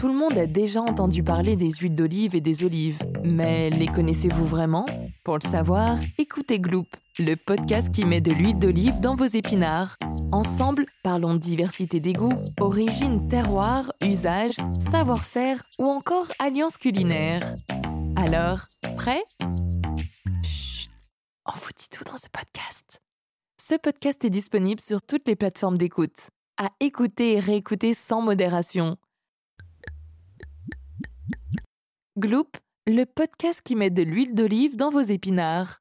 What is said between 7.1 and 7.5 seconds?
le